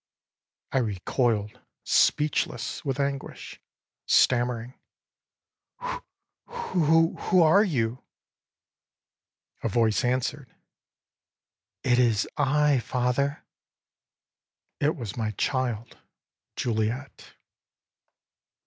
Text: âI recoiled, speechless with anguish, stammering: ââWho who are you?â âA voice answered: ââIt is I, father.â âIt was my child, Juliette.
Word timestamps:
âI 0.73 0.83
recoiled, 0.83 1.59
speechless 1.83 2.83
with 2.83 2.99
anguish, 2.99 3.61
stammering: 4.07 4.73
ââWho 6.47 7.19
who 7.19 7.43
are 7.43 7.63
you?â 7.63 9.61
âA 9.63 9.69
voice 9.69 10.03
answered: 10.03 10.49
ââIt 11.83 11.99
is 11.99 12.27
I, 12.35 12.79
father.â 12.79 13.43
âIt 14.87 14.95
was 14.95 15.15
my 15.17 15.29
child, 15.37 15.99
Juliette. 16.55 17.35